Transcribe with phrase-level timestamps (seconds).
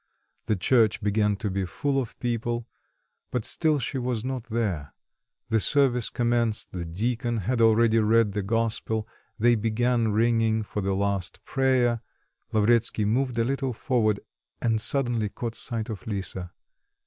[0.47, 2.65] The church began to be full of people;
[3.29, 4.95] but still she was not there.
[5.49, 10.95] The service commenced, the deacon had already read the gospel, they began ringing for the
[10.95, 12.01] last prayer;
[12.51, 14.19] Lavretsky moved a little forward
[14.59, 16.51] and suddenly caught sight of Lisa.